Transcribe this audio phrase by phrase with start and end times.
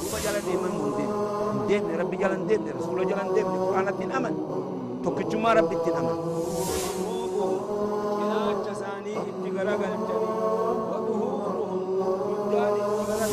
[0.00, 1.10] دوبا جالا ديمن مندين
[1.68, 4.34] دين ربي جالا دين رسول جالا دين قرآن تين أمن
[5.04, 6.16] توكجما ربي تين أمن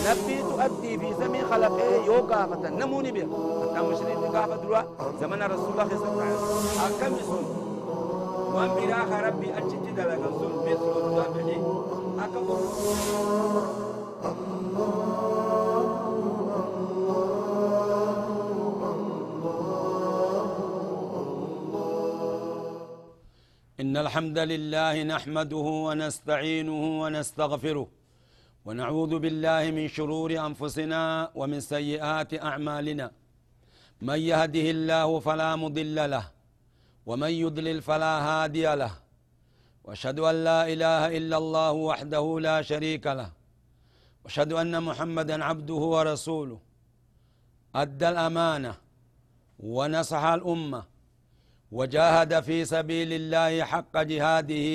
[0.10, 3.28] نبي تؤدي في زمن خلقه يو قافة نموني بها
[3.62, 4.82] حتى مشرين قافة دروا
[5.22, 7.46] زمن رسول الله صلى الله عليه وسلم أكم يسون
[8.54, 11.64] وان براخ ربي أجد دلقا سن مثل الدافعين
[12.20, 12.46] أكم
[14.26, 15.09] إن
[24.06, 27.88] الحمد لله نحمده ونستعينه ونستغفره
[28.66, 31.02] ونعوذ بالله من شرور أنفسنا
[31.40, 33.08] ومن سيئات أعمالنا.
[34.10, 36.26] من يهده الله فلا مضل له
[37.10, 38.94] ومن يضلل فلا هادي له.
[39.84, 43.30] وأشهد أن لا إله إلا الله وحده لا شريك له.
[44.24, 46.60] وأشهد أن محمدا عبده ورسوله.
[47.76, 48.74] أدى الأمانة
[49.60, 50.82] ونصح الأمة.
[51.72, 54.68] وجاهد في سبيل الله حق جهاده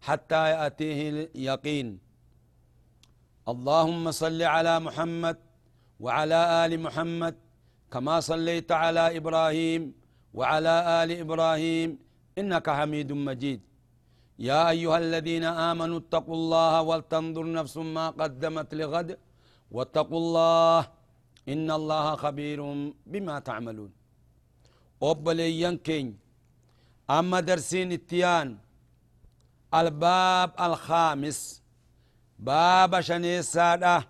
[0.00, 1.88] حتى يأتيه اليقين.
[3.52, 5.36] اللهم صل على محمد
[6.00, 7.34] وعلى آل محمد
[7.92, 9.82] كما صليت على إبراهيم
[10.34, 11.88] وعلى آل إبراهيم
[12.38, 13.60] إنك حميد مجيد.
[14.38, 19.18] يا أيها الذين آمنوا اتقوا الله ولتنظر نفس ما قدمت لغد
[19.70, 20.80] واتقوا الله
[21.48, 22.60] إن الله خبير
[23.06, 23.92] بما تعملون.
[25.00, 26.21] وبليان كين
[27.18, 28.48] أما درسين التيان
[29.74, 31.62] الباب الخامس
[32.38, 34.08] باب شنيسادة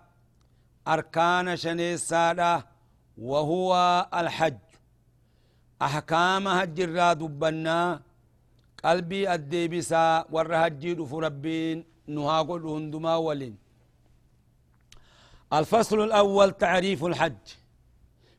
[0.87, 2.65] أركان شنيسادة
[3.17, 3.69] وهو
[4.13, 4.57] الحج.
[5.81, 8.01] أحكام هج الراد بنا
[8.83, 13.57] قلبي الديبسا والرهجي ربين نهاقل هندما ولين.
[15.53, 17.45] الفصل الأول تعريف الحج.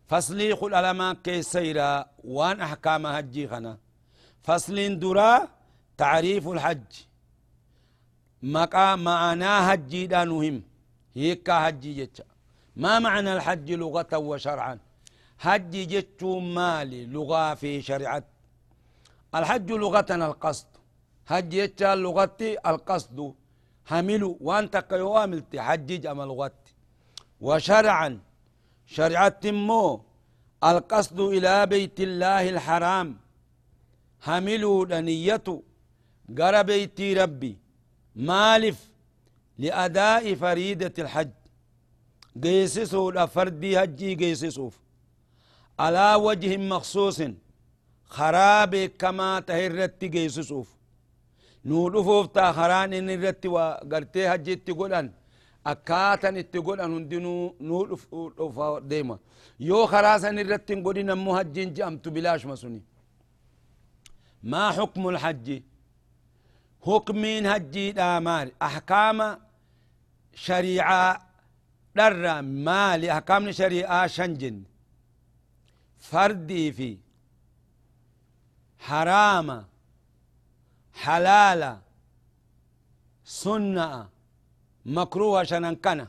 [0.08, 3.83] فصلي قل ألما كي سيرا وان أحكام هجي خنا.
[4.46, 5.48] فصل درا
[5.96, 6.90] تعريف الحج.
[8.42, 10.62] مقا معنا هجي دا نهم
[11.16, 12.24] هيكا هجي جتشا
[12.76, 14.78] ما معنى الحج لغة وشرعا؟
[15.40, 18.24] هجي جتشو مالي لغة في شريعة.
[19.34, 20.66] الحج لغة القصد.
[21.26, 23.34] هجي جتشا لغتي القصد.
[23.90, 26.72] هملو وانت كيواملتي حجي جمع لغتي
[27.40, 28.20] وشرعا
[28.86, 30.02] شريعة مو
[30.64, 33.23] القصد إلى بيت الله الحرام.
[34.26, 35.62] هملو دنيته
[36.38, 37.52] قرى بيتي ربي
[38.16, 38.78] مالف
[39.58, 41.30] لأداء فريدة الحج.
[42.42, 44.74] قيسسو لفردي هجي قيسسوف.
[45.78, 47.18] على وجه مخصوص
[48.16, 50.68] خراب كما تهرت قيسسوف.
[51.64, 55.06] نودفوف تا خران ان الرت وقرتي هجي تقولن
[55.66, 58.02] أكاتا اتقولن هندنو نودف
[58.90, 59.18] ديما.
[59.60, 62.82] يو خراسا الرت نقولي نمو هجين جامت بلاش مسوني.
[64.52, 65.62] ما حكم الحج؟
[66.86, 69.38] حكمين هجي دامار أحكام
[70.34, 71.06] شريعة
[71.96, 74.56] در مالي أحكام شريعة شنجن.
[75.98, 76.98] فردي في.
[78.78, 79.64] حرام.
[80.94, 81.78] حلال.
[83.24, 84.08] سنة.
[84.86, 86.08] مكروه شنن كان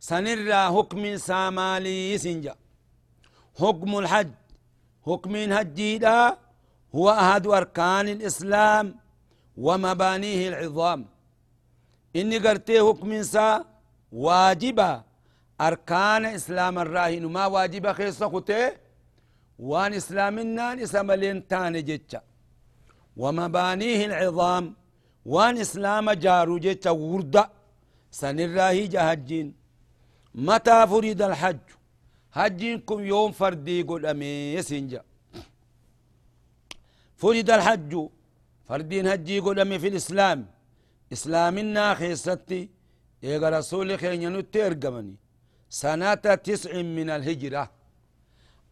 [0.00, 2.54] سنرى حكم سامالي سنجا.
[3.60, 4.30] حكم الحج.
[5.06, 6.38] حكم هجيدا
[6.94, 8.94] هو أحد أركان الإسلام
[9.56, 11.06] ومبانيه العظام.
[12.16, 13.64] إني قرتي حكم سا
[14.12, 15.02] واجبة.
[15.60, 18.72] أركان إسلام الراهن ما واجبة خيصة خطي
[19.58, 22.20] وان إسلامنا إسمالين تاني جتشا
[23.16, 24.74] ومبانيه العظام.
[25.26, 27.50] وان إسلام جارو جتشا وردة.
[28.10, 29.54] سن الراهي جهجين.
[30.34, 31.58] متى فرد الحج؟
[32.32, 35.02] حجينكم يوم فردي قل أمي يسنجا.
[37.20, 37.92] فرد الحج.
[38.68, 40.46] فردين هجي قدامي في الإسلام.
[41.12, 42.68] إسلامنا خيستي
[43.24, 45.14] إيغا رسول خين ترجمني
[45.70, 47.70] سنة تسع من الهجرة.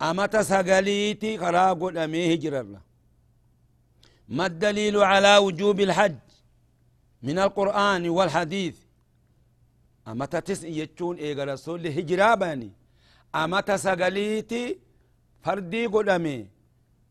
[0.02, 2.62] أما تسقليتي خرا قدامي هجرة
[4.28, 6.18] ما الدليل على وجوب الحج؟
[7.22, 8.76] من القرآن والحديث.
[10.08, 12.70] أما تسع يجون إيغا رسول هجرة باني
[13.34, 14.78] أما تسقليتي
[15.44, 16.46] فردي قدامي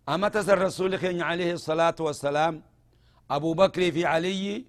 [0.10, 2.54] أما تسر رسول خين عليه الصلاة والسلام
[3.32, 4.66] أبو بكر في علي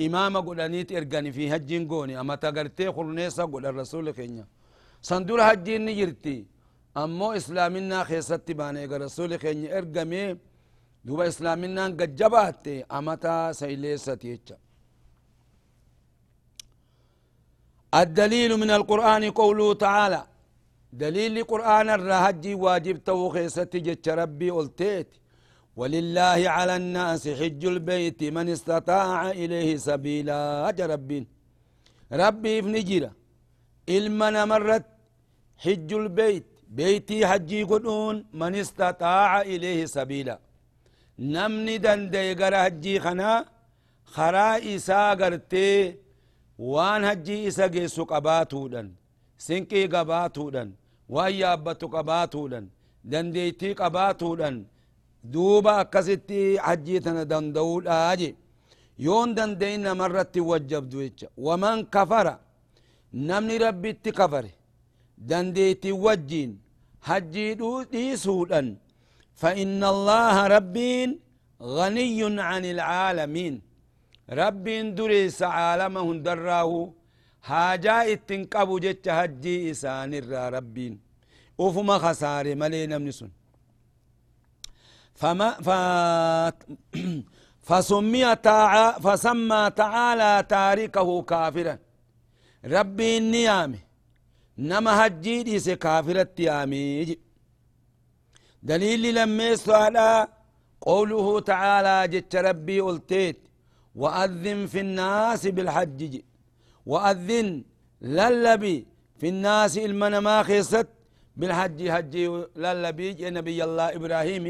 [0.00, 4.46] إمام قلانيت إرقاني في هج قوني أما تقرتي خلنيسا قل الرسول خينيا
[5.02, 6.46] صندور هج نجرتي
[6.96, 10.36] أمو إسلامنا خيستي باني رسول خينيا إرقامي
[11.04, 14.40] دوبا إسلامنا قد جباتي أما تا سيليستي
[17.94, 20.22] الدليل من القرآن قوله تعالى
[20.92, 25.08] دليل قرآن الرهجي واجب توخيست جتش ربي قلتيت
[25.76, 31.26] ولله على الناس حج البيت من استطاع إليه سبيلا ربين
[32.12, 32.62] ربي.
[32.62, 33.12] في نجرة
[33.88, 34.86] المنا مرت
[35.64, 40.38] حج البيت بيتي حجي قدون من استطاع إليه سبيلا
[41.18, 43.44] نمني دن ديقر حجي خنا
[44.14, 45.96] خرا إسا قرتي
[46.58, 48.88] وان حجي إسا قيسو قباتو دن
[49.46, 50.68] سنكي قباتو دن
[51.14, 52.64] وان يابتو قباتو دن
[53.12, 54.56] دنديتي قباتو دن
[55.32, 58.30] دوبا أكستي حجي تنا دندول آجي
[59.06, 62.26] يون دندين مرت وجب دويتش ومن كفر
[63.28, 64.44] نمني ربي كفر
[65.30, 66.50] دنديتي وجين
[67.08, 67.46] حجي
[67.92, 68.62] دي سودا
[69.40, 71.10] فإن الله ربين
[71.76, 73.54] غني عن العالمين
[74.40, 76.72] ربين دريس عالمه دراه
[78.12, 80.98] اتنقبو جتش هجي إسان الرا ربين
[81.58, 83.30] وفما خساري ملينا منسون
[85.14, 85.68] فما ف...
[87.68, 91.78] فسمي تعا فسمى تعالى تاركه كافرا
[92.64, 93.78] ربي النيامه
[94.58, 97.18] نما هجي ديس كافرة يامي
[98.62, 100.28] دليل لما على
[100.80, 103.38] قوله تعالى جت ربي قلتيت
[103.94, 106.20] وأذن في الناس بالحج
[106.90, 107.48] وأذن
[108.16, 108.76] للبي
[109.18, 110.88] في الناس المنما خيست
[111.38, 112.26] بالحج هجي
[112.64, 114.46] للبي نبي الله إبراهيم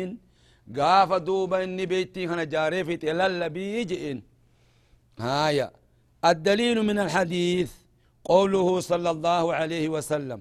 [0.76, 4.18] قاف دوبا إني بيتي هنا جاري في للبي جئن
[5.18, 5.68] هايا.
[6.30, 7.70] الدليل من الحديث
[8.32, 10.40] قوله صلى الله عليه وسلم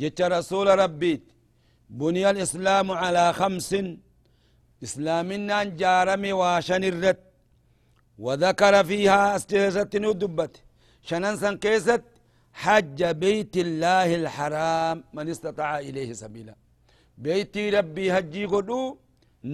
[0.00, 1.14] جت رسول ربي
[2.00, 3.70] بني الإسلام على خمس
[4.86, 7.20] إسلامنا جارمي واشن الرد
[8.24, 10.54] وذكر فيها أستهزت ندبت.
[11.08, 12.02] شننسا كيست
[12.62, 16.54] حج بيت الله الحرام من استطاع إليه سبيلا.
[17.24, 18.80] بيتي ربي هجي قدو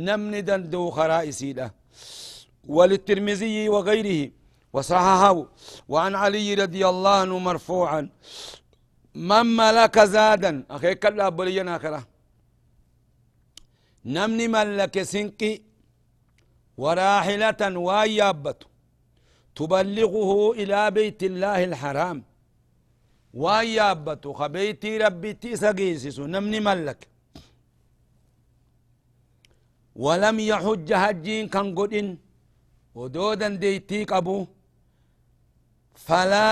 [0.06, 1.70] نمن دندو خرائسي له.
[2.76, 4.20] وللترمذي وغيره
[4.74, 5.36] وصححه
[5.92, 8.02] وعن علي رضي الله عنه مرفوعا.
[9.30, 12.02] من ملك زادا أخي كلا بلينا آخرة.
[14.14, 15.52] نمني ملك سنكي
[16.82, 18.60] وراحلة ويابت
[19.58, 22.18] تبلغه إلى بيت الله الحرام.
[23.34, 27.00] ويابت خبيتي ربي تسقيسس نمني ملك.
[30.04, 32.08] ولم يحج هجين كان قدن
[32.94, 34.46] ودودا ديتيك أبو
[35.94, 36.48] فلا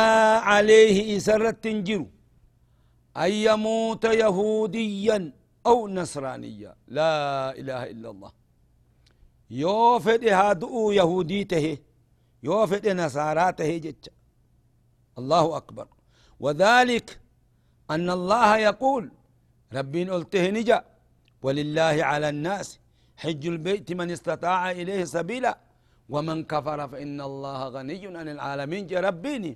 [0.51, 2.07] عليه إسرة تنجر
[3.17, 5.33] أن يموت يهوديا
[5.67, 6.73] أو نصرانيا.
[6.89, 7.15] لا
[7.61, 8.33] إله إلا الله.
[9.51, 11.67] يوفد هادو يهوديته.
[12.43, 14.05] يوفد نصاراته جج
[15.19, 15.87] الله أكبر.
[16.45, 17.21] وذلك
[17.95, 19.05] أن الله يقول
[19.79, 20.79] ربي قلته نجا
[21.45, 22.69] ولله على الناس
[23.23, 25.53] حج البيت من استطاع إليه سبيلا
[26.15, 28.83] ومن كفر فإن الله غني عن العالمين.
[28.91, 29.53] جا ربيني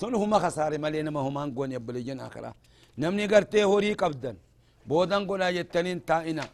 [0.00, 2.54] سنه ما خسار ملينا ما هم أنقون يبلجن آخرة.
[2.98, 4.32] نمني قرتي هوري قبدا
[4.86, 6.44] بودن قنا يتنين تائنا.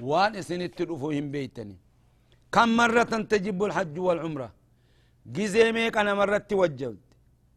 [0.00, 1.76] وان اسن التلوفهم بيتني.
[2.54, 3.96] كم مرة تجب الحج
[5.30, 6.98] والعمرة جزيميك أنا مرة توجبت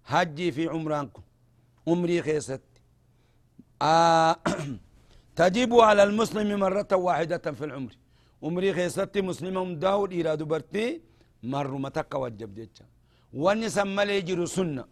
[0.06, 1.22] حجي في عمرانكم
[1.88, 2.62] عمري خيست.
[3.82, 4.36] آه
[5.36, 7.94] تجب على المسلم مرة واحدة في العمر.
[8.44, 11.02] عمري خيست مسلمة داود إرادو برتي
[11.44, 12.86] مرة متك وجب جيتشا
[13.34, 14.86] واني سمى يجر سنة.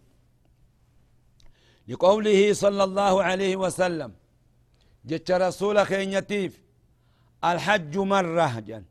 [1.88, 4.12] لقوله صلى الله عليه وسلم
[5.04, 6.62] جتش رسول خينيتيف
[7.44, 8.84] الحج مرة جن.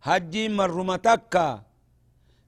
[0.00, 1.71] حجي مرة متكا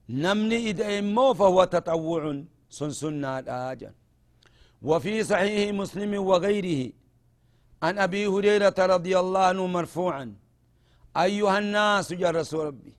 [0.09, 3.39] نمني إذا إمو فهو تطوع سن سنة
[3.71, 3.91] آجا
[4.81, 6.91] وفي صحيح مسلم وغيره
[7.83, 10.35] عن أبي هريرة رضي الله عنه مرفوعا
[11.17, 12.93] أيها الناس يا رسول ربي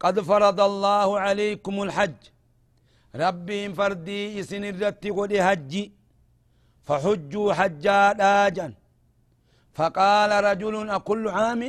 [0.00, 2.20] قد فرض الله عليكم الحج.
[3.14, 5.92] ربي فردي إسن الرتي قد هجي
[6.86, 8.74] فحجوا حجا داجا
[9.76, 11.62] فقال رجل أكل عام؟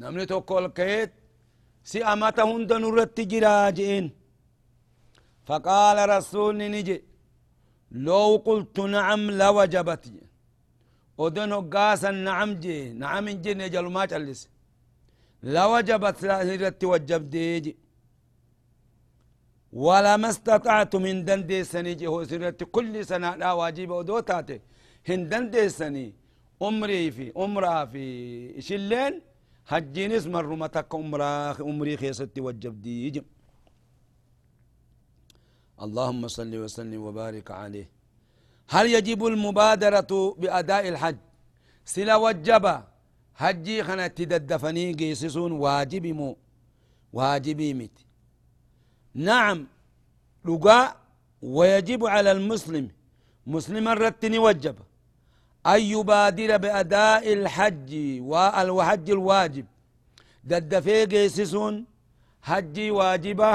[0.00, 1.12] نمني تقول كيت
[1.92, 4.04] سئمة هند نرت جراجين
[5.48, 6.96] فقال رسول نجي
[8.06, 10.04] لو قلت نعم لوجبت.
[11.20, 14.40] ودن قاسا نعم جي نعم جي نجل ما تلس
[15.54, 16.16] لوجبت
[16.50, 17.74] هرت وجب ديجي.
[19.84, 24.58] ولا ما استطعت من دندي سني هو سرت كل سنة لا واجب ودوتاتي
[25.08, 26.06] هن دندي سني
[26.62, 28.04] عمري في عمرة في
[28.68, 29.14] شلين
[29.70, 33.22] حجين اسم الرمتك عمرة عمري خيستي وجب ديجي
[35.84, 37.88] اللهم صل وسلم وبارك عليه.
[38.74, 41.16] هل يجب المبادرة بأداء الحج؟
[41.84, 42.76] سلا وجبا
[43.36, 46.36] هجي خنا تددفني قيسسون واجبي مو.
[47.12, 47.96] واجبي مت.
[49.14, 49.58] نعم.
[50.44, 50.96] لقاء
[51.42, 52.86] ويجب على المسلم.
[53.46, 54.76] مسلما رتني وجب.
[55.72, 57.90] أن يبادر بأداء الحج
[58.30, 59.66] والحج الواجب.
[60.44, 61.74] دد في قيسسون
[62.48, 63.52] حجي واجبة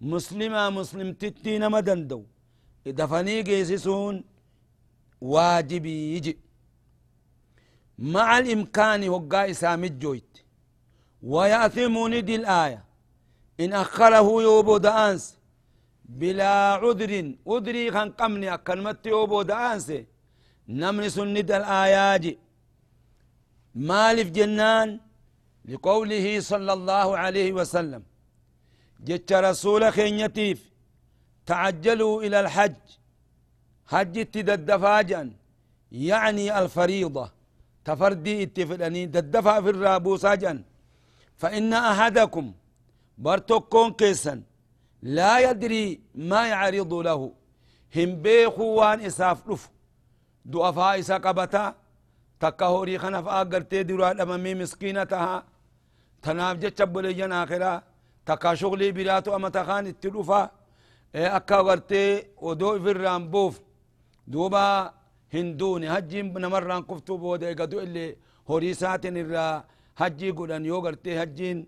[0.00, 2.22] مسلمة مسلم تتين مدندو.
[2.86, 4.24] دفني قيسسون
[5.20, 6.38] واجبي يجي.
[7.98, 10.32] مع الإمكان هقا إسام الجويت
[11.22, 12.84] ويأثم ندي الآية.
[13.60, 15.38] إن أخره يوبو دآنس
[16.04, 17.12] بلا عذر
[17.46, 19.92] عذري خان قمني أكلمت يوبو دانس
[20.68, 22.24] نمني سند الآيات
[23.74, 25.00] مالف جنان
[25.64, 28.02] لقوله صلى الله عليه وسلم.
[29.00, 30.70] جت رسول خينيتيف.
[31.46, 32.74] تعجلوا إلى الحج.
[33.86, 35.32] حج تددفاجا
[35.92, 37.32] يعني الفريضة.
[37.84, 39.06] تفردي اتفلني.
[39.06, 40.62] ددفع في الرابوساجا
[41.36, 42.52] فإن أحدكم
[43.18, 44.42] برتكون كيسا
[45.02, 47.32] لا يدري ما يعرض له.
[47.96, 49.68] هم بيخو وان إساف لفو
[50.50, 51.74] du'afaa isa qabata
[52.38, 55.44] takka horii kana fa'a gartee duraa dhabamee miskiina taha
[56.22, 57.82] tanaaf jecha boleeyyan akiraa
[58.24, 60.40] takka shuglii biraatu amata kaan itti dhufa
[61.38, 62.10] akka gartee
[62.48, 63.60] odoo ifirraan buuf
[64.32, 64.62] duuba
[65.34, 68.16] hin duune hajjiin namarraan kuftuu booda ega du'illee
[68.48, 69.64] horii isaatin irraa
[70.00, 71.58] hajjii godhan yoo gartee hajjiin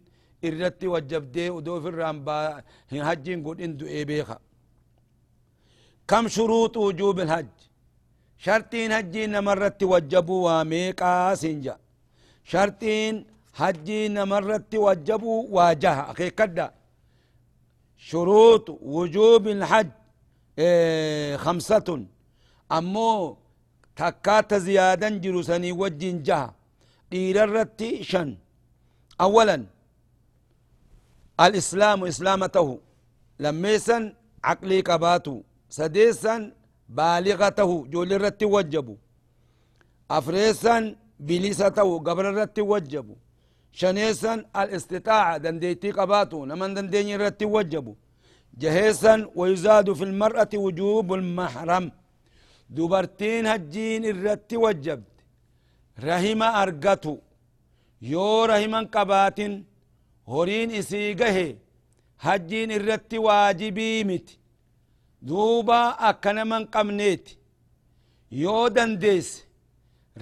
[0.48, 2.18] irratti wajjabdee odoo ifirraan
[3.08, 4.36] hajjiin godhin du'ee beeka
[6.06, 7.52] kam shuruuxu wujuubi الحج
[8.44, 11.76] شرطين هجي نمرت وجبوا وميقا سنجا.
[12.44, 13.14] شرطين
[13.60, 16.66] هجي نمرت وجبوا واجه أخي كدا.
[17.96, 19.90] شروط وجوب الحج
[20.58, 21.88] إيه خمسة.
[22.72, 23.36] أمو
[23.96, 26.54] تكات زيادا جلسني وجين جها
[27.12, 28.36] إيررت شن.
[29.20, 29.64] أولا
[31.40, 32.68] الإسلام إسلامته.
[33.40, 33.98] لميسا
[34.44, 35.42] عقلي كباتو.
[35.68, 36.52] سديسا
[36.88, 38.96] بالغته جول الرت وجبوا
[40.10, 43.16] أفريسا بليسته قبل الرت وجبوا
[43.72, 47.94] شنيسا الاستطاعة دنديتي قباتو نمن دندين الرت وجبوا
[48.62, 51.92] جهيسا ويزاد في المرأة وجوب المحرم.
[52.70, 55.14] دبرتين هجين الرت وجبت.
[56.06, 57.16] رحم أرقتو
[58.02, 59.38] يو رحما قبات
[60.28, 61.38] هورين إسيقه.
[62.20, 64.04] هجين الرت واجبي
[65.23, 67.25] مت دوبا أكنا من قمنيت
[68.31, 69.29] يو دنديس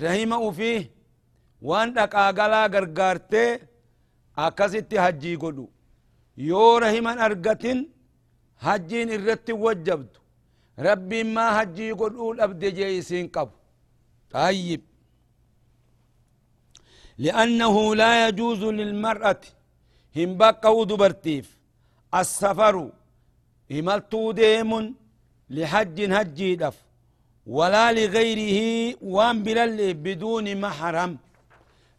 [0.04, 0.84] رحمة وفيه
[1.62, 3.46] وان دقاقلا غرغارتي
[4.38, 5.68] أكاسيتي حجي قدو
[6.38, 7.80] يو رحمة أرغتين
[8.66, 10.14] حجين الرت وجبت
[10.80, 13.50] ربي ما حجي قدو الأبد جيسين قب
[14.32, 14.82] طيب
[17.18, 19.42] لأنه لا يجوز للمرأة
[20.16, 21.48] هم بقوا دبرتيف
[22.20, 22.76] السفر
[23.79, 24.71] إملتو ديم
[25.57, 26.77] لحج هجي دف
[27.57, 28.59] ولا لغيره
[29.15, 31.13] وان بلل بدون محرم.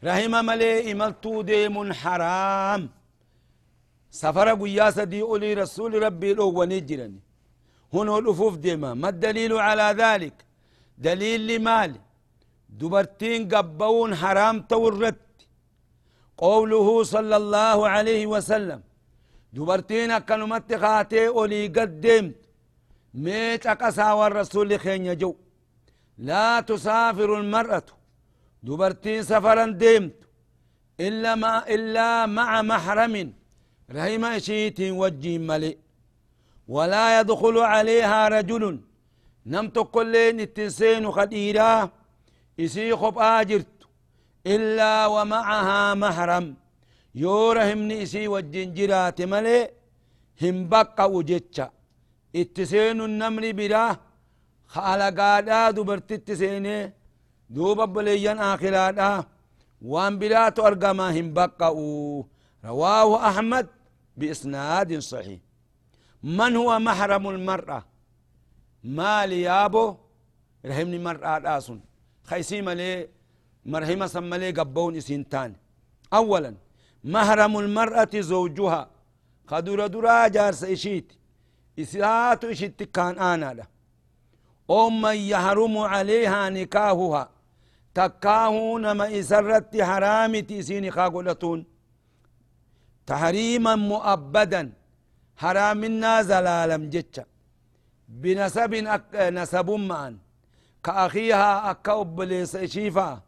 [0.07, 2.81] رحم ملي إملتو ديم حرام.
[4.21, 7.19] سفر قياسة دي أولي رسول ربي لو ونجرني.
[7.93, 10.35] هنا الأفوف ديما ما الدليل على ذلك؟
[10.97, 11.91] دليل لمال؟
[12.79, 15.23] دبرتين قبون حرام تورت.
[16.37, 18.81] قوله صلى الله عليه وسلم
[19.53, 22.36] دبرتين أكنمت خاتي أولي قدمت
[23.13, 25.36] ميت أقسى والرسول خين يجو
[26.17, 27.83] لا تسافر المرأة
[28.63, 30.15] دبرتين سفرا ديمت
[31.00, 33.33] إلا ما إلا مع محرم
[33.95, 35.77] رحم شيت وجه ملئ
[36.67, 38.63] ولا يدخل عليها رجل
[39.45, 41.89] نمت كلين التنسين خديرا
[42.60, 43.75] إسي خب آجرت
[44.48, 46.55] إلا ومعها محرم
[47.15, 49.63] isii wajjin jiraate malee
[50.41, 51.65] hin baqqa'u jecha
[52.41, 53.91] itti seenun namni biraa
[54.91, 56.91] alagaadhaa dubartitti seenee
[57.55, 59.17] duuba boleeyyan aakiraadhaa
[59.91, 61.88] waan biraatu argamaa hin baqqa'u
[62.72, 63.67] رواه أحمد
[64.17, 65.39] بإسناد صحيح
[66.24, 67.79] من هو محرم المرأة
[68.98, 69.86] ما ليابو
[70.70, 71.79] رحمني مرأة آسون
[72.29, 72.91] خيسي ملي
[73.74, 75.51] مرحمة سمالي قبون إسنتان
[76.13, 76.51] أولا
[77.03, 78.89] محرم المرأة زوجها.
[79.48, 81.13] خدورة درا جارس إشيت.
[81.79, 83.69] إسهات إشيت كان آنا ده
[84.72, 87.29] أم يحرم عليها نكاهها.
[87.93, 91.65] تكاهو نما إسرت حرام تيسيني خاقلتون
[93.05, 94.74] تحريما مؤبدا.
[95.38, 95.81] حرام
[96.22, 97.25] زلالم جتشا.
[98.07, 99.15] بنسب أك...
[99.15, 100.17] نسب معا
[100.83, 103.22] كأخيها أكا أبليس إشيفا.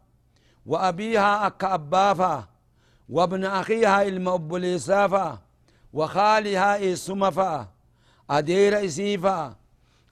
[0.66, 2.55] وأبيها أكا أبافا.
[3.08, 5.38] وابن أخيها المؤبليسافا
[5.92, 7.68] وخالها إسمفا
[8.30, 9.56] أدير إسيفا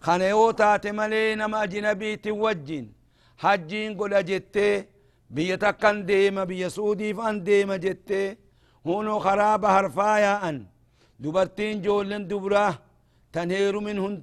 [0.01, 2.93] خنيوتا تملي ما أجنبي توجين.
[3.39, 4.87] حجين قل أجتي
[5.31, 8.37] بيا تكن ديما بيا سودي فان ديما جتي.
[8.87, 10.67] هونو خراب هرفايا أن.
[11.21, 12.75] دبرتين جولن دبرا
[13.33, 14.23] تنهيرو من هند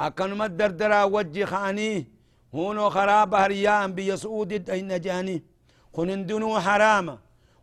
[0.00, 2.06] أكنما دردرا وجي خاني.
[2.54, 5.42] هونو خراب هريان بيا سودي دين جاني.
[6.66, 7.18] حراما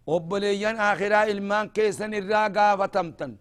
[0.07, 3.31] وبليان آخرا ilmaan keessan irraa gaafatamtan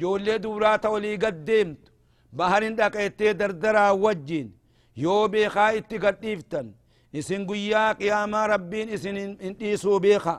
[0.00, 1.92] joollee dubraata olii gaddeemtu
[2.36, 4.48] baharin dhaqeettee dardaraa wajjiin
[4.96, 6.66] yoo beekaa itti gadhiiftan
[7.12, 10.34] isin guyyaa qiyaamaa rabbiin isin hin dhiisuu beeka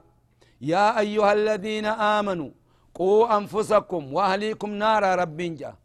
[0.72, 2.52] yaa ayyuha aladiina aamanuu
[2.98, 5.76] quu anfusakum waahliikum naara rabbiin ja'a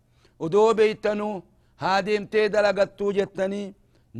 [0.44, 1.34] odoo beeytanuu
[1.82, 3.74] haa deemtee dalagattuu jettanii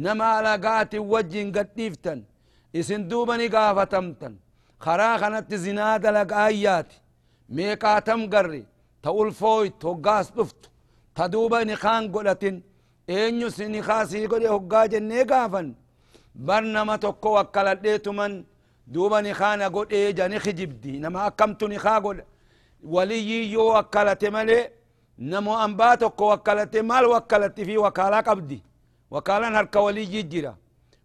[0.04, 2.20] nama alagaatin wajjiin gadhiiftan
[2.80, 4.34] isin duuba ni gaafatamtan
[4.84, 6.96] karaa kanatti zinaa dalagaayaati
[7.56, 8.62] meeqaatam garri
[9.02, 10.68] ta ulfooyt hoggaas dhuftu
[11.14, 12.56] ta duuba nikaan godhatin
[13.16, 15.68] eenyu si nikaa sii godhe hoggaa jennee gaafan
[16.46, 18.44] bar nama tokko wakkaladheetuman
[18.94, 22.24] duuba nikaana godhee jani kijibdi nama akkamtu nikaa godha
[22.94, 24.70] waliyyiyyoo wakkalate malee
[25.18, 28.62] namo ambaa tokko wakkalate maal wakkalatti fi wakaalaa qabdi
[29.10, 30.52] wakaalaan harka waliyyi jira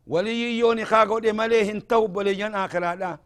[0.07, 3.17] waliyyiyyoo nikaa godhe malee hin ta'u boleyyan akiraadha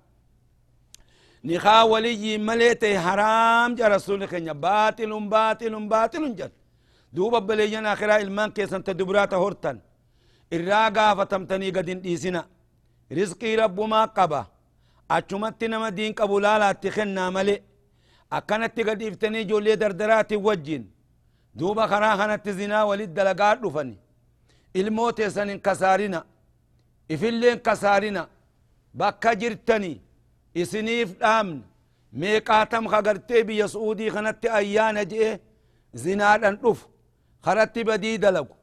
[1.50, 6.52] نخا ولي مليتي حرام جا رسول كنيا باطل باطل باطل جد.
[7.16, 9.78] دوبا بليجن آخرا إلمان كيسان تدبرات هورتن.
[10.56, 12.42] الراقا فتمتني قد إيسنا
[13.18, 14.42] رزقي رب ما قبا.
[15.18, 17.58] أچمت نما دين قبولالا تخنا ملي
[18.38, 20.84] أكنت قد إفتني جولي دردرات وجين.
[21.60, 23.98] دوبا خرا خانت زنا ولد دلقات رفني
[24.80, 26.20] إلموت يسن انكسارنا
[27.14, 28.24] إفلين كسارنا
[29.00, 29.94] بكا جرتني
[30.56, 31.62] isiniif dhaamna
[32.20, 35.40] meeqaatam kagartee biyya su'uudii kanatti ayyaana je'e
[36.04, 36.88] zinaadhan dhufu
[37.46, 38.56] karatti badii dalagu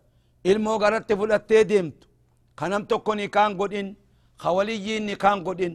[0.50, 2.06] ilmoo garatti fudhattee deemtu
[2.58, 3.88] kanam tokko nikaan godhin
[4.42, 5.74] kawaliyyiin nikaan godhin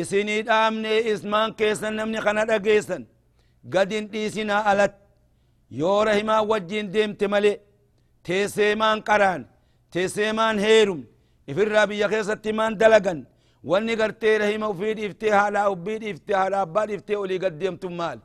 [0.00, 3.02] isinii dhaamne ismaan keessan namni kana dhageessan
[3.74, 4.94] gadin dhiisinaa alat
[5.80, 7.52] yoo rahimaa wajjiin deemte male
[8.26, 9.42] teesseemaan qaraan
[9.92, 11.00] teesseemaan heerum
[11.50, 13.26] ifirraa biyya keessatti maan dalagan
[13.70, 18.18] واني قرتي رهي موفيد افتها لا أبيد افتها لا أباد افتها ولي قديم تمال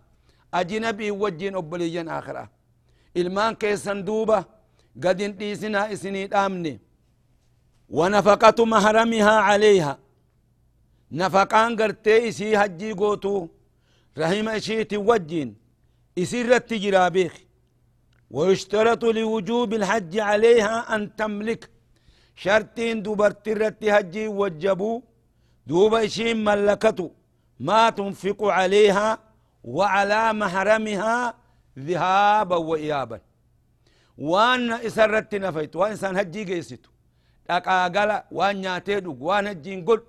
[0.54, 2.50] أجنبي وجين أبلي جن آخرة.
[3.18, 4.40] إلمان كي سندوبة
[5.04, 6.80] قد انتيسنا اسنيت آمني
[7.90, 9.94] ونفقة مهرمها عليها.
[11.12, 13.48] نفقان قرتي إسي هجي قوتو.
[14.18, 15.50] رهيم اشيت وجين
[16.18, 17.34] اسير التجرى بيخ
[18.32, 21.70] ويشترط لوجوب الحج عليها أن تملك.
[22.36, 25.02] شرطين دوبرتي رتي هجي وجبو.
[25.70, 27.08] دوبا إشين ملكته
[27.68, 29.10] ما تنفق عليها
[29.78, 31.16] وعلى محرمها
[31.88, 33.18] ذهابا وإيابا
[34.32, 36.92] وان إسرت نفيت وان إنسان هجي قيستو
[37.50, 40.06] dhaqaagala waan nyaatee dhugu waan hajjiin godhu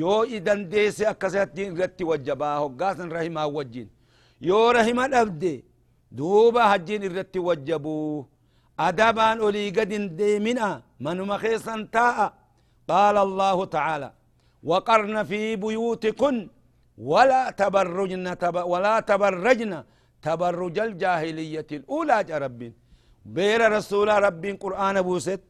[0.00, 3.88] yoo idan deese akkasatti irratti wajjabaa hoggaasan rahimaa wajjin
[4.48, 5.52] yoo rahima dhabde
[6.18, 8.26] duuba hajjiin irratti wajjabuu
[8.86, 10.68] adabaan olii gadin deemina
[11.04, 12.26] manuma keessan taa'a
[12.90, 14.08] qaala allahu tacaala
[14.70, 16.36] وقرن في بيوتكن
[16.98, 19.72] ولا تبرجن تب ولا تبرجن
[20.22, 22.60] تبرج الجاهلية الأولى يا رب.
[23.36, 25.40] بير رسول رب قرآن بوست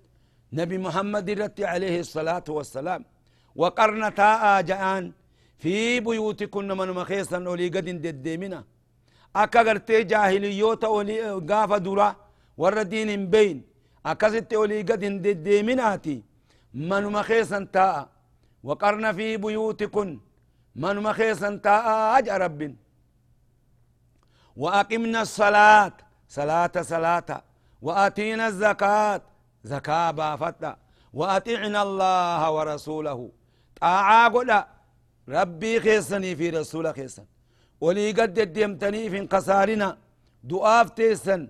[0.59, 3.03] نبي محمد رت عليه الصلاة والسلام.
[3.61, 5.05] وقرن تاء جان
[5.63, 8.61] في بيوتكن من مخيصا ولي قد ددمنا.
[9.43, 12.09] أكا قرتي جاهليوتا ولي قاف درا
[12.61, 13.57] والردين بين.
[14.07, 16.17] أكست ولي قد ددمناتي
[16.91, 18.14] من مخيصا تاء
[18.67, 20.11] وقرن في بيوتكن.
[20.83, 22.61] من مخيصا تاج رب.
[24.63, 25.97] وأقمنا الصلاة.
[26.37, 27.31] صلاة صلاة.
[27.87, 29.23] وآتينا الزكاة.
[29.73, 30.73] زكاة بافتا
[31.19, 33.21] وأطعنا الله ورسوله.
[33.81, 34.51] طاعة قد
[35.37, 37.27] ربي خيسني في رسول خيسن
[37.85, 39.89] ولي قد ديمتني في انقصارنا.
[40.51, 41.43] دعاف تيسن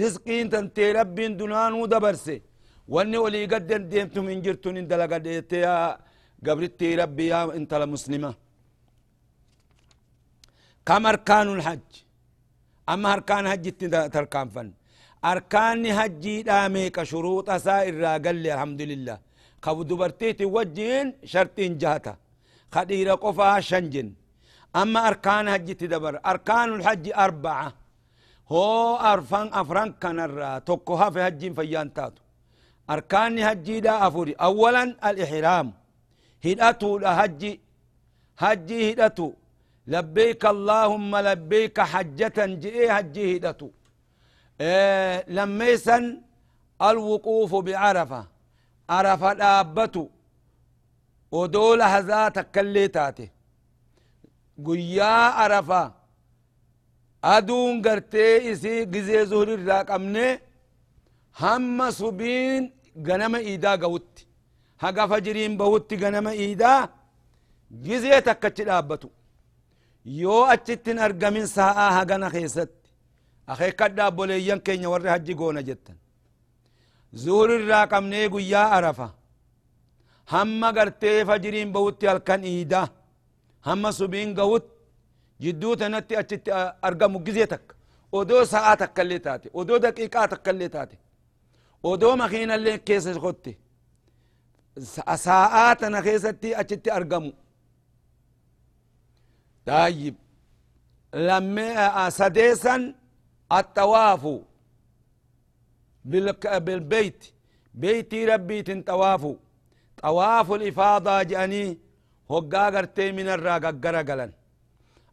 [0.00, 2.36] رزقين تنتي ربي دنان ودبرسي
[2.92, 5.76] واني ولي قد ديمت من جرتون اندلق ديتيا
[6.46, 8.34] قبرتي ربي يا انت مسلمة.
[10.86, 11.90] كم أركان الحج؟
[12.92, 13.66] أما أركان حج
[14.16, 14.68] تركان فن.
[15.32, 19.18] أركان حجي داميك شروط سائر قال لي الحمد لله
[19.64, 22.14] خب دبرتي وجين شرطين جهتا.
[22.74, 24.08] خدير قفا شنجن.
[24.82, 27.68] أما أركان حج تدبر أركان الحج أربعة.
[28.52, 32.22] هو أرفان أفران كان الرا توكوها في حج فيان تاتو.
[32.90, 34.32] أركان حجي دا أفوري.
[34.32, 35.68] أولا الإحرام.
[36.46, 37.52] Hidhatuudha hajji
[38.38, 39.28] هجي هدتو
[39.94, 43.68] لبيك اللهم لبيك حجة جئ هجي هدتو
[44.60, 45.98] إيه لميسا
[46.88, 48.22] الوقوف بعرفة
[48.90, 50.06] عرفة دابتو
[51.32, 53.28] ودول هذا تكلي تاتي
[54.66, 55.82] قيا عرفة
[57.24, 60.28] أدون قرتي إسي قزي زهر الراك أمني
[61.40, 62.62] هم صبين
[63.06, 63.34] غنم
[64.82, 66.74] هقا فجرين بوت غنم إيدا
[67.86, 69.08] جزية تكتش دابتو
[70.20, 72.72] يو أجتن أرقمين ساعة هقنا خيست
[73.52, 75.94] أخي قد أبوليين كينيا وري حجي قونا جتا
[77.22, 79.08] زهر الراك أمني قيا عرفة
[80.32, 82.82] هم قرتي فجرين بوت الكن إيدا
[83.68, 84.66] هم صبين قوت
[85.42, 86.44] جدو تنتي أجت
[86.86, 87.64] أرقم جزيتك
[88.16, 90.98] ودو ساعة تكلي تاتي ودو دقيقة تكلي تاتي
[91.88, 93.06] ودو مخينا اللي كيس
[95.14, 97.32] ساعات أنا خيستي أجت أرقمو.
[99.66, 100.14] طيب.
[101.14, 102.94] لما سديسا
[103.52, 104.40] الطواف
[106.04, 107.24] بالبيت.
[107.74, 109.36] بيتي ربي تنطوافو
[110.02, 111.78] طواف الإفاضة جاني
[112.30, 114.32] هقا قرتي من الراقة قرقلا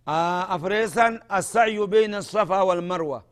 [0.07, 3.29] آه أفريسا السعي بين الصفا والمروة.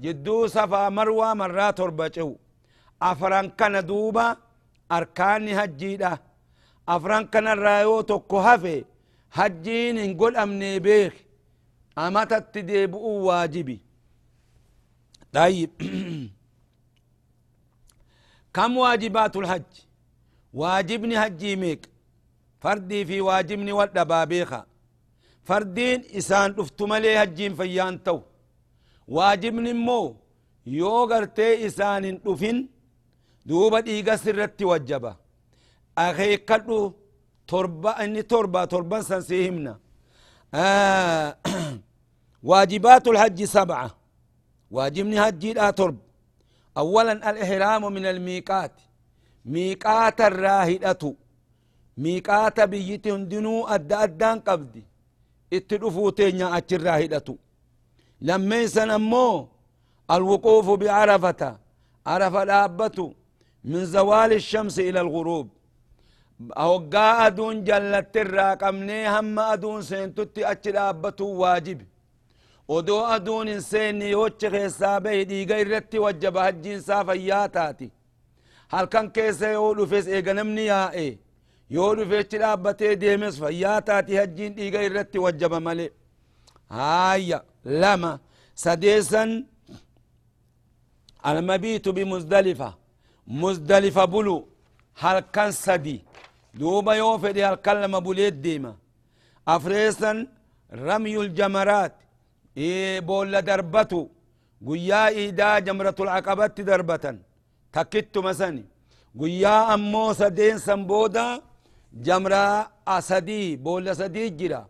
[0.00, 2.38] jidduu safaa marwaa marraa torba cewu
[3.09, 4.25] afran kana duuba
[4.97, 6.11] arkaanni hajjiidha
[6.95, 8.75] afran kanarraa yoo tokko hafe
[9.37, 11.13] hajjiin hin godhamne beek
[11.95, 13.77] amatatti deebi'uu waajibi
[15.33, 15.69] طيب
[18.53, 19.71] كم واجبات الحج
[20.53, 21.89] واجبني هجي ميك
[22.61, 24.65] فردي في واجبني والدبابيخة
[25.43, 28.21] فردين إسان افتمالي هجين فيان تو
[29.07, 30.15] واجبني مو
[30.65, 32.67] يو غرتي إسان دفن
[33.46, 35.12] دوبا ديغا سرت وجبا
[35.98, 36.92] أخي كدو
[37.48, 39.74] تربة اني تربة تربة سنسيهمنا
[40.54, 41.36] آه
[42.42, 43.90] واجبات الحج سبعة
[44.70, 45.98] واجبني هجي لا ترب
[46.76, 48.72] أولا الإحرام من الميقات
[49.44, 51.02] ميقات الراهدة
[51.98, 54.84] ميقات بيتي هندنو أدى أدان قبدي
[55.52, 57.28] اتدفو تينيا أتش الراهدة
[58.20, 59.48] لما سنمو
[60.10, 61.42] الوقوف بعرفة
[62.06, 63.14] عرفة دابته
[63.64, 65.48] من زوال الشمس إلى الغروب.
[66.66, 71.80] أوقا أدون جلت تراقمني هم أدون سنتتي أجل أبتو واجب.
[72.68, 77.90] ودو أدون إنسان يوچ خيسابي دي غيرت وجب هجين سافا ياتاتي
[78.70, 81.18] هل كان كيسا يولو فيس إيغنم نياء إيه؟
[81.70, 85.90] يولو فيس تلا أبتو ديمس فياتاتي هجين دي غيرت وجب ملي.
[86.70, 88.12] هاي لما
[88.54, 89.44] سديسا
[91.26, 92.83] المبيت بمزدلفة.
[93.26, 94.36] Bimuzdalifa muzdalifa bulu
[95.02, 96.04] halkan sadi
[96.60, 98.72] duuba yoo fedhe halkan lama buleet deema
[99.46, 100.28] afreessan
[100.88, 101.94] ramyul jamaraat
[103.08, 104.00] بولا دربتو
[104.68, 107.04] قيا إيدا جمرة العقبة دربة
[107.74, 108.64] تكتو مسني
[109.20, 111.26] قيا أمو سدين سنبودا
[112.06, 112.44] جمرة
[112.96, 114.62] أسدي بولا سدي جرا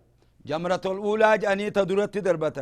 [0.48, 2.58] جمرة الأولى جاني تدرت دربة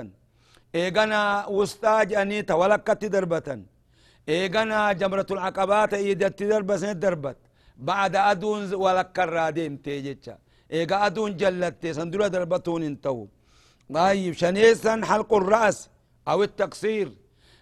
[0.75, 1.21] إيغانا
[1.57, 3.49] وسطى جاني تولكت دربة
[4.29, 7.37] إيغانا جمرة العقبات إيدت دربة دربت
[7.77, 10.39] بعد أدون ولك الرادين تيجيتشا.
[10.73, 13.27] إيغا أدون جلت سندرة دربتون انتهوا
[13.95, 15.91] طيب شنيسا حلق الرأس
[16.29, 17.13] أو التقصير.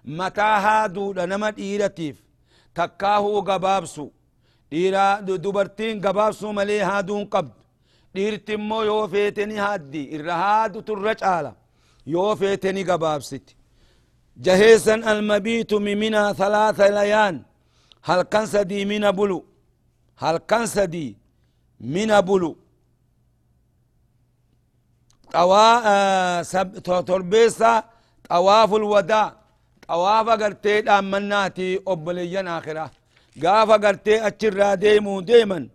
[0.04, 2.22] متى هادو لنما ديرتيف
[2.74, 4.10] تكاهو قبابسو
[4.70, 7.52] ديرا دبرتين قبابسو ملي هادون قبد
[8.14, 10.16] ديرتمو يو فيتني هادي.
[10.16, 11.54] الرهادو ترجعالا
[12.06, 13.56] يو فيتني قبابست
[14.36, 17.42] جهيسا المبيت ممنا ثلاث ليان.
[18.04, 19.44] هل كان سدي من بلو؟
[20.18, 21.16] هل كان سدي
[21.80, 22.56] من بلو؟
[25.32, 27.84] طوا آه سب تربيسا
[28.28, 29.36] طواف الوداع.
[29.88, 32.90] طواف قرتي دامناتي أبليين آخرة
[33.42, 35.68] قاف قرتي أتشرا ديمو ديما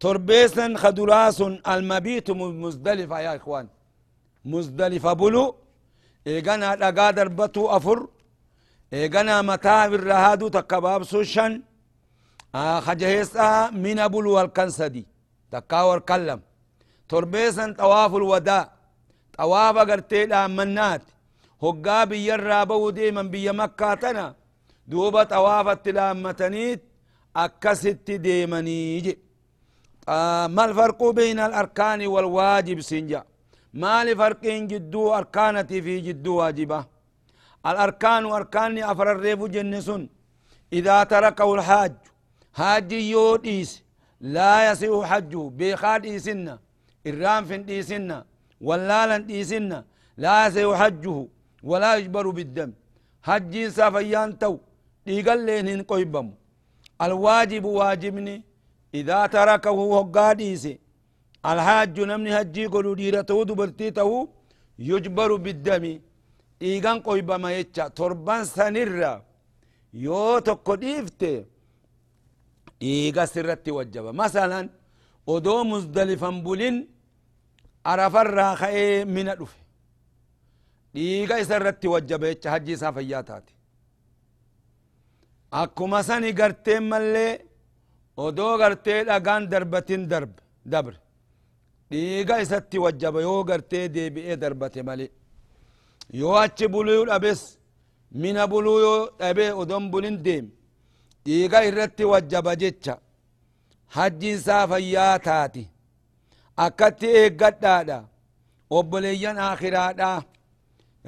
[0.00, 3.68] تربيسا خدراس المبيت مزدلفة يا إخوان.
[4.44, 5.54] مزدلفة بلو
[6.26, 7.98] إيغانا لقا دربتو أفر
[8.92, 11.52] إيغانا متى بالرهادو تكباب سوشن
[12.86, 15.06] خجهيسا من بلو الكنسدي
[15.52, 16.40] تكاور كلم
[17.08, 18.72] تربيسا طواف الوداع
[19.38, 21.02] طواف قرتي منات
[21.62, 24.34] هقا بيا الرابو ديما بيا مكة تنا
[24.86, 26.80] دوبا طواف التلامتنيت
[27.36, 29.18] أكست ديماني يجي
[30.08, 33.22] آه ما الفرق بين الأركان والواجب سنجا
[33.74, 36.80] ما لفرق جدو أركانتي في جدو واجبة
[37.66, 40.02] الأركان أركان أفر الريب جنسون
[40.72, 41.94] إذا تركه الحاج
[42.58, 43.70] حاج يوديس
[44.20, 46.58] لا يسيء حجه بخاد إيسنا
[47.06, 48.24] الرام في إيسنا
[48.60, 49.78] ولالا إيسنا
[50.16, 51.26] لا يسيء حجه
[51.62, 52.72] ولا يجبر بالدم
[53.22, 54.54] حجي سافيان تو
[55.06, 56.28] ديقل لين قيبم
[57.02, 58.36] الواجب واجبني
[58.94, 60.78] إذا تركه هقاديسي
[61.46, 64.28] الحاج نمني هجي قلو ديرته دبرتيته
[64.78, 65.84] يجبر بالدم
[66.62, 69.14] إيغان قيبما يتشا تربان سنرّا
[69.94, 71.30] yoo tokko dhiifte
[72.80, 74.66] dhiiga sirratti wajjaba masalan
[75.26, 76.76] odoo muzdalifan bulin
[77.92, 79.58] arafarraa ka'ee mina dhufe
[80.94, 83.52] dhiiga isa irratti wajjaba jecha hajji isaa fayyaa taate
[85.62, 87.32] akkuma sani garteen mallee
[88.26, 89.00] odoo gartee
[91.90, 95.06] dhiiga isatti wajjaba yoo gartee deebi'ee darbate male
[96.20, 97.40] yoo achi buluu dhabes
[98.20, 100.46] mina buluu yoo dhabee odon bulin deem
[101.24, 102.94] dhiiga irratti wajjaba jecha
[103.96, 105.64] hajji isaa fayyaa taati.
[106.64, 107.98] Akkatti eeggadhaadha
[108.78, 110.08] obboleeyyan aakiraadha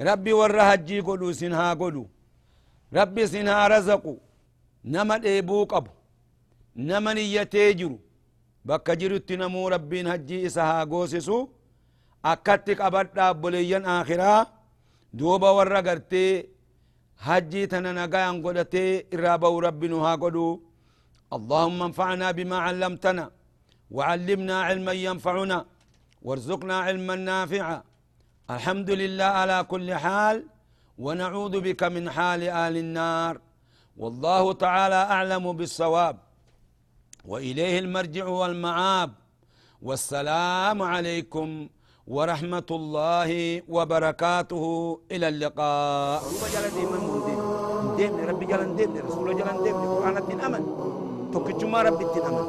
[0.07, 2.03] rabbi warra hajjii godhu isin haa godhu.
[2.97, 4.13] Rabbi isin haa razaqu.
[4.83, 5.91] Nama dheebuu qabu.
[6.75, 7.99] Nama niyyatee jiru
[8.67, 11.37] bakka jirutti namuu rabbiin hajjii isa haa goosisu
[12.31, 14.41] akkatti qabadha obboleeyyan aakhiraa
[15.17, 16.31] duuba warra gartee
[17.27, 20.47] hajjii tana nagayan godhatee irraa ba'u rabbi nu haa godhu
[21.37, 23.25] اللهم انفعنا بما علمتنا
[23.95, 25.57] وعلمنا علما ينفعنا
[26.27, 27.77] وارزقنا علما نافعا
[28.55, 30.37] الحمد لله على كل حال
[31.05, 33.33] ونعوذ بك من حال آل النار
[34.01, 36.15] والله تعالى أعلم بالصواب
[37.25, 39.11] وإليه المرجع والمعاب.
[39.81, 41.67] والسلام عليكم
[42.07, 44.63] ورحمة الله وبركاته.
[45.11, 46.23] إلى اللقاء.
[47.97, 48.75] ديم ربي جلن
[49.07, 50.63] رسول جلن ديم قرآن الدين أمن.
[51.33, 52.45] توكيتشما ربي الدين أمن.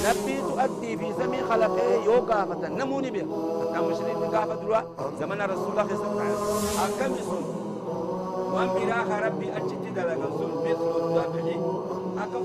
[0.00, 3.24] نبي تؤدي في زمن خلقه يوقع فتن نموني بها
[3.72, 4.80] حتى مشرين قافة دروا
[5.20, 6.80] زمن رسول الله صلى الله عليه وسلم.
[6.84, 7.44] أكم يسون
[8.52, 11.46] وان براخ ربي أجت دلقا سن مثل الذبح
[12.22, 12.44] أكم